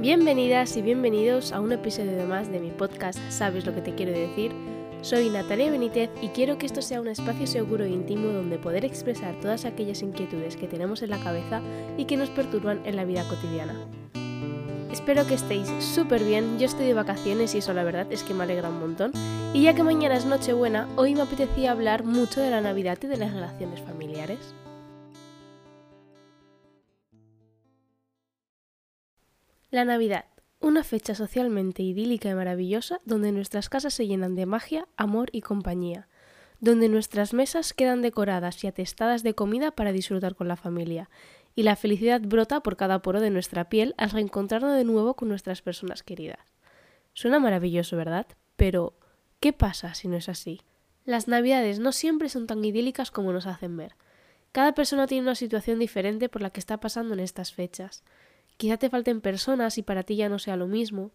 Bienvenidas 0.00 0.76
y 0.76 0.82
bienvenidos 0.82 1.52
a 1.52 1.60
un 1.60 1.72
episodio 1.72 2.26
más 2.26 2.52
de 2.52 2.60
mi 2.60 2.70
podcast 2.70 3.18
¿Sabes 3.30 3.64
lo 3.64 3.74
que 3.74 3.80
te 3.80 3.94
quiero 3.94 4.12
decir? 4.12 4.52
Soy 5.00 5.30
Natalia 5.30 5.70
Benítez 5.70 6.10
y 6.20 6.28
quiero 6.28 6.58
que 6.58 6.66
esto 6.66 6.82
sea 6.82 7.00
un 7.00 7.08
espacio 7.08 7.46
seguro 7.46 7.84
e 7.84 7.88
íntimo 7.88 8.28
donde 8.28 8.58
poder 8.58 8.84
expresar 8.84 9.40
todas 9.40 9.64
aquellas 9.64 10.02
inquietudes 10.02 10.58
que 10.58 10.68
tenemos 10.68 11.00
en 11.00 11.08
la 11.08 11.18
cabeza 11.18 11.62
y 11.96 12.04
que 12.04 12.18
nos 12.18 12.28
perturban 12.28 12.82
en 12.84 12.94
la 12.94 13.06
vida 13.06 13.26
cotidiana. 13.26 13.74
Espero 14.92 15.26
que 15.26 15.34
estéis 15.34 15.68
súper 15.80 16.22
bien, 16.22 16.58
yo 16.58 16.66
estoy 16.66 16.84
de 16.84 16.94
vacaciones 16.94 17.54
y 17.54 17.58
eso 17.58 17.72
la 17.72 17.84
verdad 17.84 18.06
es 18.10 18.22
que 18.22 18.34
me 18.34 18.44
alegra 18.44 18.68
un 18.68 18.80
montón. 18.80 19.12
Y 19.54 19.62
ya 19.62 19.74
que 19.74 19.82
mañana 19.82 20.16
es 20.16 20.26
Nochebuena, 20.26 20.88
hoy 20.96 21.14
me 21.14 21.22
apetecía 21.22 21.72
hablar 21.72 22.04
mucho 22.04 22.42
de 22.42 22.50
la 22.50 22.60
Navidad 22.60 22.98
y 23.00 23.06
de 23.06 23.16
las 23.16 23.32
relaciones 23.32 23.80
familiares. 23.80 24.54
La 29.76 29.84
Navidad, 29.84 30.24
una 30.58 30.84
fecha 30.84 31.14
socialmente 31.14 31.82
idílica 31.82 32.30
y 32.30 32.34
maravillosa 32.34 33.02
donde 33.04 33.30
nuestras 33.30 33.68
casas 33.68 33.92
se 33.92 34.06
llenan 34.06 34.34
de 34.34 34.46
magia, 34.46 34.88
amor 34.96 35.28
y 35.32 35.42
compañía, 35.42 36.08
donde 36.60 36.88
nuestras 36.88 37.34
mesas 37.34 37.74
quedan 37.74 38.00
decoradas 38.00 38.64
y 38.64 38.68
atestadas 38.68 39.22
de 39.22 39.34
comida 39.34 39.72
para 39.72 39.92
disfrutar 39.92 40.34
con 40.34 40.48
la 40.48 40.56
familia, 40.56 41.10
y 41.54 41.62
la 41.62 41.76
felicidad 41.76 42.22
brota 42.22 42.62
por 42.62 42.78
cada 42.78 43.02
poro 43.02 43.20
de 43.20 43.28
nuestra 43.28 43.68
piel 43.68 43.94
al 43.98 44.08
reencontrarnos 44.08 44.74
de 44.74 44.84
nuevo 44.84 45.12
con 45.12 45.28
nuestras 45.28 45.60
personas 45.60 46.02
queridas. 46.02 46.54
Suena 47.12 47.38
maravilloso, 47.38 47.98
¿verdad? 47.98 48.26
Pero, 48.56 48.94
¿qué 49.40 49.52
pasa 49.52 49.92
si 49.92 50.08
no 50.08 50.16
es 50.16 50.30
así? 50.30 50.62
Las 51.04 51.28
navidades 51.28 51.80
no 51.80 51.92
siempre 51.92 52.30
son 52.30 52.46
tan 52.46 52.64
idílicas 52.64 53.10
como 53.10 53.30
nos 53.30 53.46
hacen 53.46 53.76
ver. 53.76 53.94
Cada 54.52 54.72
persona 54.72 55.06
tiene 55.06 55.24
una 55.24 55.34
situación 55.34 55.78
diferente 55.78 56.30
por 56.30 56.40
la 56.40 56.48
que 56.48 56.60
está 56.60 56.80
pasando 56.80 57.12
en 57.12 57.20
estas 57.20 57.52
fechas. 57.52 58.04
Quizá 58.56 58.76
te 58.76 58.90
falten 58.90 59.20
personas 59.20 59.78
y 59.78 59.82
para 59.82 60.02
ti 60.02 60.16
ya 60.16 60.28
no 60.28 60.38
sea 60.38 60.56
lo 60.56 60.66
mismo. 60.66 61.12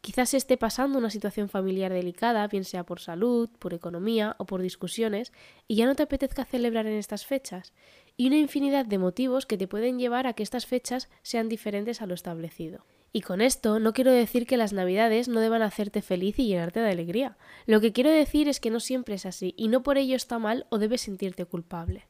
Quizás 0.00 0.34
esté 0.34 0.56
pasando 0.56 0.98
una 0.98 1.10
situación 1.10 1.48
familiar 1.48 1.92
delicada, 1.92 2.46
bien 2.48 2.64
sea 2.64 2.84
por 2.84 2.98
salud, 2.98 3.48
por 3.58 3.72
economía 3.72 4.34
o 4.38 4.46
por 4.46 4.60
discusiones, 4.60 5.32
y 5.68 5.76
ya 5.76 5.86
no 5.86 5.94
te 5.94 6.02
apetezca 6.02 6.44
celebrar 6.44 6.86
en 6.86 6.94
estas 6.94 7.24
fechas, 7.24 7.72
y 8.16 8.26
una 8.26 8.38
infinidad 8.38 8.84
de 8.84 8.98
motivos 8.98 9.46
que 9.46 9.56
te 9.56 9.68
pueden 9.68 10.00
llevar 10.00 10.26
a 10.26 10.32
que 10.32 10.42
estas 10.42 10.66
fechas 10.66 11.08
sean 11.22 11.48
diferentes 11.48 12.02
a 12.02 12.06
lo 12.06 12.14
establecido. 12.14 12.84
Y 13.12 13.20
con 13.20 13.40
esto 13.42 13.78
no 13.78 13.92
quiero 13.92 14.10
decir 14.10 14.46
que 14.46 14.56
las 14.56 14.72
navidades 14.72 15.28
no 15.28 15.38
deban 15.38 15.62
hacerte 15.62 16.02
feliz 16.02 16.38
y 16.38 16.46
llenarte 16.46 16.80
de 16.80 16.90
alegría. 16.90 17.36
Lo 17.66 17.80
que 17.80 17.92
quiero 17.92 18.10
decir 18.10 18.48
es 18.48 18.58
que 18.58 18.70
no 18.70 18.80
siempre 18.80 19.14
es 19.14 19.26
así, 19.26 19.54
y 19.56 19.68
no 19.68 19.82
por 19.82 19.98
ello 19.98 20.16
está 20.16 20.38
mal 20.38 20.66
o 20.70 20.78
debes 20.78 21.02
sentirte 21.02 21.44
culpable. 21.44 22.08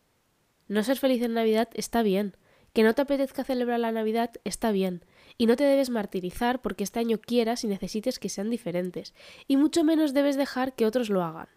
No 0.69 0.83
ser 0.83 0.97
feliz 0.97 1.20
en 1.22 1.34
Navidad 1.34 1.69
está 1.75 2.03
bien, 2.03 2.37
que 2.73 2.83
no 2.83 2.95
te 2.95 3.03
apetezca 3.03 3.45
celebrar 3.45 3.81
la 3.81 3.92
Navidad 3.92 4.31
está 4.45 4.70
bien, 4.70 5.05
y 5.39 5.47
no 5.47 5.56
te 5.56 5.65
debes 5.65 5.91
martirizar 5.91 6.62
porque 6.62 6.84
este 6.84 7.01
año 7.01 7.19
quieras 7.19 7.65
y 7.65 7.69
necesites 7.69 8.19
que 8.19 8.28
sean 8.28 8.51
diferentes, 8.51 9.15
y 9.47 9.56
mucho 9.56 9.84
menos 9.84 10.15
debes 10.15 10.37
dejar 10.37 10.75
que 10.75 10.87
otros 10.87 11.11
lo 11.11 11.23
hagan. 11.23 11.48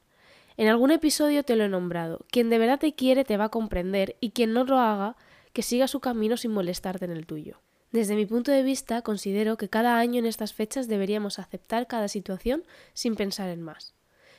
En 0.58 0.68
algún 0.68 0.92
episodio 0.92 1.44
te 1.44 1.56
lo 1.56 1.66
he 1.66 1.70
nombrado, 1.70 2.26
quien 2.32 2.50
de 2.50 2.58
verdad 2.58 2.80
te 2.80 2.96
quiere 2.96 3.24
te 3.26 3.38
va 3.38 3.46
a 3.46 3.50
comprender 3.50 4.16
y 4.22 4.32
quien 4.32 4.54
no 4.54 4.64
lo 4.64 4.80
haga, 4.80 5.16
que 5.54 5.62
siga 5.62 5.88
su 5.88 6.00
camino 6.00 6.38
sin 6.38 6.52
molestarte 6.52 7.06
en 7.06 7.12
el 7.12 7.26
tuyo. 7.26 7.62
Desde 7.92 8.16
mi 8.16 8.26
punto 8.26 8.52
de 8.52 8.64
vista, 8.64 9.02
considero 9.02 9.58
que 9.58 9.70
cada 9.70 9.98
año 9.98 10.20
en 10.20 10.26
estas 10.26 10.54
fechas 10.54 10.88
deberíamos 10.88 11.40
aceptar 11.40 11.88
cada 11.88 12.10
situación 12.10 12.64
sin 12.94 13.16
pensar 13.16 13.50
en 13.50 13.62
más 13.62 13.95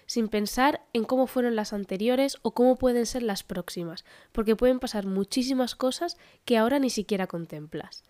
sin 0.06 0.28
pensar 0.28 0.86
en 0.92 1.04
cómo 1.04 1.26
fueron 1.26 1.56
las 1.56 1.72
anteriores 1.72 2.38
o 2.42 2.52
cómo 2.52 2.76
pueden 2.76 3.06
ser 3.06 3.22
las 3.22 3.42
próximas, 3.42 4.04
porque 4.32 4.56
pueden 4.56 4.78
pasar 4.78 5.06
muchísimas 5.06 5.74
cosas 5.74 6.16
que 6.44 6.56
ahora 6.56 6.78
ni 6.78 6.90
siquiera 6.90 7.26
contemplas. 7.26 8.04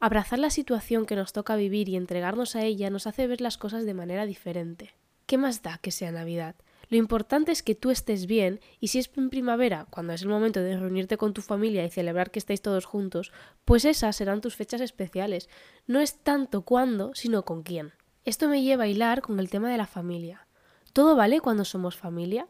Abrazar 0.00 0.38
la 0.38 0.50
situación 0.50 1.06
que 1.06 1.16
nos 1.16 1.32
toca 1.32 1.54
vivir 1.54 1.88
y 1.88 1.96
entregarnos 1.96 2.56
a 2.56 2.64
ella 2.64 2.90
nos 2.90 3.06
hace 3.06 3.26
ver 3.26 3.40
las 3.40 3.58
cosas 3.58 3.84
de 3.84 3.94
manera 3.94 4.26
diferente. 4.26 4.94
¿Qué 5.26 5.38
más 5.38 5.62
da 5.62 5.78
que 5.78 5.92
sea 5.92 6.10
Navidad? 6.10 6.56
Lo 6.88 6.98
importante 6.98 7.52
es 7.52 7.62
que 7.62 7.74
tú 7.74 7.90
estés 7.90 8.26
bien 8.26 8.60
y 8.78 8.88
si 8.88 8.98
es 8.98 9.10
en 9.16 9.30
primavera, 9.30 9.86
cuando 9.88 10.12
es 10.12 10.20
el 10.20 10.28
momento 10.28 10.60
de 10.60 10.76
reunirte 10.76 11.16
con 11.16 11.32
tu 11.32 11.40
familia 11.40 11.84
y 11.84 11.90
celebrar 11.90 12.30
que 12.30 12.38
estáis 12.38 12.60
todos 12.60 12.84
juntos, 12.84 13.32
pues 13.64 13.84
esas 13.86 14.14
serán 14.14 14.42
tus 14.42 14.56
fechas 14.56 14.82
especiales. 14.82 15.48
No 15.86 16.00
es 16.00 16.18
tanto 16.18 16.62
cuándo, 16.62 17.14
sino 17.14 17.44
con 17.46 17.62
quién. 17.62 17.92
Esto 18.26 18.46
me 18.46 18.62
lleva 18.62 18.84
a 18.84 18.88
hilar 18.88 19.22
con 19.22 19.40
el 19.40 19.48
tema 19.48 19.70
de 19.70 19.78
la 19.78 19.86
familia. 19.86 20.46
¿Todo 20.92 21.16
vale 21.16 21.40
cuando 21.40 21.64
somos 21.64 21.96
familia? 21.96 22.48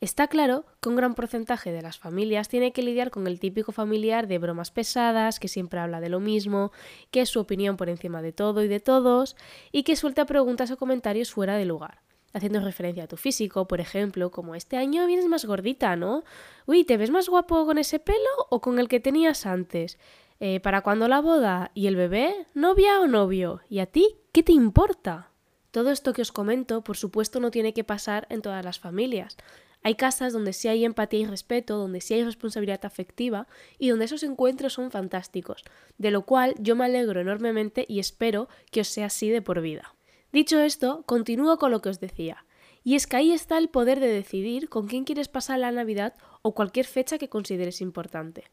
Está 0.00 0.28
claro 0.28 0.64
que 0.80 0.88
un 0.88 0.96
gran 0.96 1.14
porcentaje 1.14 1.72
de 1.72 1.82
las 1.82 1.98
familias 1.98 2.48
tiene 2.48 2.72
que 2.72 2.82
lidiar 2.82 3.10
con 3.10 3.26
el 3.26 3.40
típico 3.40 3.72
familiar 3.72 4.28
de 4.28 4.38
bromas 4.38 4.70
pesadas, 4.70 5.40
que 5.40 5.48
siempre 5.48 5.80
habla 5.80 6.00
de 6.00 6.08
lo 6.08 6.20
mismo, 6.20 6.72
que 7.10 7.22
es 7.22 7.30
su 7.30 7.40
opinión 7.40 7.76
por 7.76 7.88
encima 7.88 8.22
de 8.22 8.32
todo 8.32 8.62
y 8.62 8.68
de 8.68 8.80
todos, 8.80 9.34
y 9.72 9.82
que 9.82 9.96
suelta 9.96 10.24
preguntas 10.26 10.70
o 10.70 10.76
comentarios 10.76 11.32
fuera 11.32 11.56
de 11.56 11.64
lugar, 11.64 12.02
haciendo 12.32 12.60
referencia 12.60 13.04
a 13.04 13.08
tu 13.08 13.16
físico, 13.16 13.66
por 13.66 13.80
ejemplo, 13.80 14.30
como 14.30 14.54
este 14.54 14.76
año 14.76 15.06
vienes 15.06 15.26
más 15.26 15.44
gordita, 15.44 15.96
¿no? 15.96 16.22
Uy, 16.66 16.84
¿te 16.84 16.96
ves 16.96 17.10
más 17.10 17.28
guapo 17.28 17.66
con 17.66 17.78
ese 17.78 17.98
pelo 17.98 18.18
o 18.50 18.60
con 18.60 18.78
el 18.78 18.88
que 18.88 19.00
tenías 19.00 19.46
antes? 19.46 19.98
Eh, 20.38 20.60
¿Para 20.60 20.82
cuándo 20.82 21.08
la 21.08 21.20
boda? 21.20 21.70
¿Y 21.74 21.86
el 21.88 21.96
bebé? 21.96 22.46
¿Novia 22.54 23.00
o 23.00 23.06
novio? 23.06 23.62
¿Y 23.68 23.78
a 23.80 23.86
ti? 23.86 24.16
¿Qué 24.32 24.42
te 24.42 24.52
importa? 24.52 25.33
Todo 25.74 25.90
esto 25.90 26.12
que 26.12 26.22
os 26.22 26.30
comento, 26.30 26.84
por 26.84 26.96
supuesto, 26.96 27.40
no 27.40 27.50
tiene 27.50 27.74
que 27.74 27.82
pasar 27.82 28.28
en 28.30 28.42
todas 28.42 28.64
las 28.64 28.78
familias. 28.78 29.36
Hay 29.82 29.96
casas 29.96 30.32
donde 30.32 30.52
sí 30.52 30.68
hay 30.68 30.84
empatía 30.84 31.18
y 31.22 31.26
respeto, 31.26 31.78
donde 31.78 32.00
sí 32.00 32.14
hay 32.14 32.22
responsabilidad 32.22 32.84
afectiva 32.84 33.48
y 33.76 33.88
donde 33.88 34.04
esos 34.04 34.22
encuentros 34.22 34.74
son 34.74 34.92
fantásticos, 34.92 35.64
de 35.98 36.12
lo 36.12 36.26
cual 36.26 36.54
yo 36.60 36.76
me 36.76 36.84
alegro 36.84 37.20
enormemente 37.20 37.86
y 37.88 37.98
espero 37.98 38.48
que 38.70 38.82
os 38.82 38.86
sea 38.86 39.06
así 39.06 39.30
de 39.30 39.42
por 39.42 39.60
vida. 39.62 39.96
Dicho 40.32 40.60
esto, 40.60 41.02
continúo 41.06 41.58
con 41.58 41.72
lo 41.72 41.82
que 41.82 41.88
os 41.88 41.98
decía. 41.98 42.46
Y 42.84 42.94
es 42.94 43.08
que 43.08 43.16
ahí 43.16 43.32
está 43.32 43.58
el 43.58 43.68
poder 43.68 43.98
de 43.98 44.06
decidir 44.06 44.68
con 44.68 44.86
quién 44.86 45.02
quieres 45.02 45.26
pasar 45.26 45.58
la 45.58 45.72
Navidad 45.72 46.14
o 46.42 46.54
cualquier 46.54 46.86
fecha 46.86 47.18
que 47.18 47.28
consideres 47.28 47.80
importante. 47.80 48.44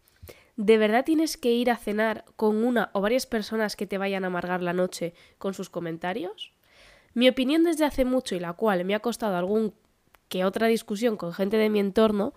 ¿De 0.55 0.79
verdad 0.79 1.05
tienes 1.05 1.37
que 1.37 1.51
ir 1.51 1.69
a 1.69 1.77
cenar 1.77 2.25
con 2.35 2.63
una 2.63 2.89
o 2.93 3.01
varias 3.01 3.27
personas 3.27 3.75
que 3.75 3.85
te 3.85 3.99
vayan 3.99 4.23
a 4.23 4.27
amargar 4.27 4.63
la 4.63 4.73
noche 4.73 5.13
con 5.37 5.53
sus 5.53 5.69
comentarios? 5.69 6.51
Mi 7.13 7.27
opinión 7.27 7.63
desde 7.63 7.85
hace 7.85 8.05
mucho 8.05 8.35
y 8.35 8.39
la 8.39 8.53
cual 8.53 8.85
me 8.85 8.95
ha 8.95 8.99
costado 8.99 9.35
algún 9.35 9.73
que 10.29 10.45
otra 10.45 10.67
discusión 10.67 11.17
con 11.17 11.33
gente 11.33 11.57
de 11.57 11.69
mi 11.69 11.79
entorno 11.79 12.33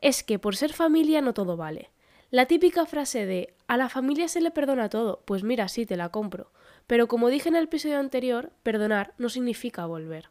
es 0.00 0.22
que 0.22 0.38
por 0.38 0.56
ser 0.56 0.72
familia 0.72 1.20
no 1.20 1.34
todo 1.34 1.56
vale. 1.56 1.90
La 2.30 2.46
típica 2.46 2.86
frase 2.86 3.26
de 3.26 3.54
a 3.66 3.76
la 3.76 3.88
familia 3.88 4.28
se 4.28 4.40
le 4.40 4.50
perdona 4.50 4.88
todo, 4.88 5.22
pues 5.24 5.42
mira, 5.42 5.68
sí, 5.68 5.86
te 5.86 5.96
la 5.96 6.10
compro. 6.10 6.52
Pero 6.86 7.08
como 7.08 7.28
dije 7.28 7.48
en 7.48 7.56
el 7.56 7.64
episodio 7.64 7.98
anterior, 7.98 8.52
perdonar 8.62 9.14
no 9.18 9.28
significa 9.28 9.86
volver. 9.86 10.30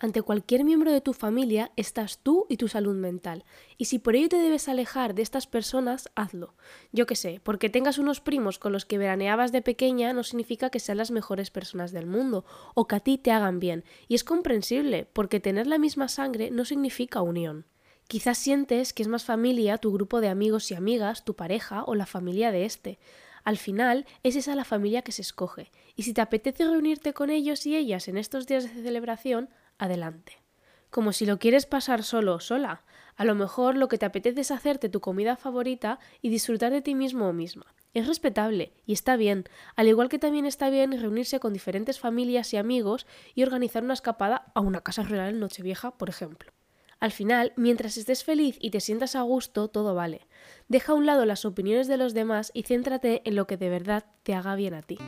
Ante 0.00 0.22
cualquier 0.22 0.62
miembro 0.62 0.92
de 0.92 1.00
tu 1.00 1.12
familia 1.12 1.72
estás 1.74 2.18
tú 2.18 2.46
y 2.48 2.56
tu 2.56 2.68
salud 2.68 2.94
mental, 2.94 3.44
y 3.78 3.86
si 3.86 3.98
por 3.98 4.14
ello 4.14 4.28
te 4.28 4.36
debes 4.36 4.68
alejar 4.68 5.12
de 5.12 5.22
estas 5.22 5.48
personas, 5.48 6.08
hazlo. 6.14 6.54
Yo 6.92 7.04
qué 7.04 7.16
sé, 7.16 7.40
porque 7.42 7.68
tengas 7.68 7.98
unos 7.98 8.20
primos 8.20 8.60
con 8.60 8.70
los 8.70 8.84
que 8.84 8.96
veraneabas 8.96 9.50
de 9.50 9.60
pequeña 9.60 10.12
no 10.12 10.22
significa 10.22 10.70
que 10.70 10.78
sean 10.78 10.98
las 10.98 11.10
mejores 11.10 11.50
personas 11.50 11.90
del 11.90 12.06
mundo, 12.06 12.44
o 12.76 12.86
que 12.86 12.94
a 12.94 13.00
ti 13.00 13.18
te 13.18 13.32
hagan 13.32 13.58
bien, 13.58 13.82
y 14.06 14.14
es 14.14 14.22
comprensible, 14.22 15.08
porque 15.12 15.40
tener 15.40 15.66
la 15.66 15.78
misma 15.78 16.06
sangre 16.06 16.52
no 16.52 16.64
significa 16.64 17.20
unión. 17.20 17.66
Quizás 18.06 18.38
sientes 18.38 18.92
que 18.92 19.02
es 19.02 19.08
más 19.08 19.24
familia 19.24 19.78
tu 19.78 19.92
grupo 19.92 20.20
de 20.20 20.28
amigos 20.28 20.70
y 20.70 20.74
amigas, 20.74 21.24
tu 21.24 21.34
pareja 21.34 21.82
o 21.82 21.96
la 21.96 22.06
familia 22.06 22.52
de 22.52 22.66
este. 22.66 23.00
Al 23.42 23.58
final, 23.58 24.06
es 24.22 24.36
esa 24.36 24.54
la 24.54 24.64
familia 24.64 25.02
que 25.02 25.10
se 25.10 25.22
escoge, 25.22 25.72
y 25.96 26.04
si 26.04 26.12
te 26.12 26.20
apetece 26.20 26.64
reunirte 26.64 27.12
con 27.14 27.30
ellos 27.30 27.66
y 27.66 27.76
ellas 27.76 28.06
en 28.06 28.16
estos 28.16 28.46
días 28.46 28.62
de 28.62 28.82
celebración, 28.82 29.48
adelante. 29.78 30.42
Como 30.90 31.12
si 31.12 31.26
lo 31.26 31.38
quieres 31.38 31.66
pasar 31.66 32.02
solo 32.02 32.34
o 32.34 32.40
sola. 32.40 32.84
A 33.16 33.24
lo 33.24 33.34
mejor 33.34 33.76
lo 33.76 33.88
que 33.88 33.98
te 33.98 34.06
apetece 34.06 34.40
es 34.40 34.50
hacerte 34.50 34.88
tu 34.88 35.00
comida 35.00 35.36
favorita 35.36 35.98
y 36.22 36.28
disfrutar 36.28 36.72
de 36.72 36.82
ti 36.82 36.94
mismo 36.94 37.28
o 37.28 37.32
misma. 37.32 37.66
Es 37.94 38.06
respetable 38.06 38.72
y 38.86 38.92
está 38.92 39.16
bien, 39.16 39.44
al 39.74 39.88
igual 39.88 40.08
que 40.08 40.18
también 40.18 40.46
está 40.46 40.70
bien 40.70 40.98
reunirse 41.00 41.40
con 41.40 41.52
diferentes 41.52 41.98
familias 41.98 42.52
y 42.52 42.56
amigos 42.56 43.06
y 43.34 43.42
organizar 43.42 43.82
una 43.82 43.94
escapada 43.94 44.52
a 44.54 44.60
una 44.60 44.82
casa 44.82 45.02
rural 45.02 45.30
en 45.30 45.40
Nochevieja, 45.40 45.92
por 45.92 46.08
ejemplo. 46.08 46.52
Al 47.00 47.12
final, 47.12 47.52
mientras 47.56 47.96
estés 47.96 48.24
feliz 48.24 48.56
y 48.60 48.70
te 48.70 48.80
sientas 48.80 49.14
a 49.14 49.22
gusto, 49.22 49.68
todo 49.68 49.94
vale. 49.94 50.26
Deja 50.68 50.92
a 50.92 50.96
un 50.96 51.06
lado 51.06 51.24
las 51.24 51.44
opiniones 51.44 51.86
de 51.86 51.96
los 51.96 52.12
demás 52.12 52.50
y 52.54 52.64
céntrate 52.64 53.22
en 53.24 53.36
lo 53.36 53.46
que 53.46 53.56
de 53.56 53.70
verdad 53.70 54.04
te 54.22 54.34
haga 54.34 54.54
bien 54.56 54.74
a 54.74 54.82
ti. 54.82 54.98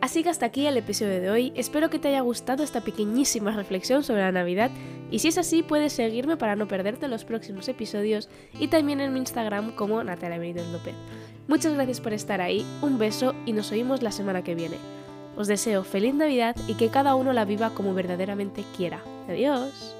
Así 0.00 0.22
que 0.22 0.28
hasta 0.28 0.46
aquí 0.46 0.66
el 0.66 0.76
episodio 0.76 1.20
de 1.20 1.28
hoy, 1.28 1.52
espero 1.56 1.90
que 1.90 1.98
te 1.98 2.08
haya 2.08 2.20
gustado 2.20 2.62
esta 2.62 2.82
pequeñísima 2.82 3.50
reflexión 3.50 4.04
sobre 4.04 4.20
la 4.20 4.30
Navidad 4.30 4.70
y 5.10 5.18
si 5.18 5.28
es 5.28 5.38
así 5.38 5.62
puedes 5.62 5.92
seguirme 5.92 6.36
para 6.36 6.54
no 6.54 6.68
perderte 6.68 7.08
los 7.08 7.24
próximos 7.24 7.68
episodios 7.68 8.28
y 8.58 8.68
también 8.68 9.00
en 9.00 9.12
mi 9.12 9.18
Instagram 9.18 9.72
como 9.74 10.02
Natalia 10.04 10.38
Benítez 10.38 10.68
López. 10.68 10.94
Muchas 11.48 11.74
gracias 11.74 12.00
por 12.00 12.12
estar 12.12 12.40
ahí, 12.40 12.64
un 12.80 12.98
beso 12.98 13.34
y 13.44 13.52
nos 13.52 13.72
oímos 13.72 14.02
la 14.02 14.12
semana 14.12 14.44
que 14.44 14.54
viene. 14.54 14.76
Os 15.36 15.48
deseo 15.48 15.82
feliz 15.82 16.14
Navidad 16.14 16.54
y 16.68 16.74
que 16.74 16.90
cada 16.90 17.16
uno 17.16 17.32
la 17.32 17.44
viva 17.44 17.70
como 17.70 17.92
verdaderamente 17.92 18.64
quiera. 18.76 19.02
Adiós. 19.28 19.94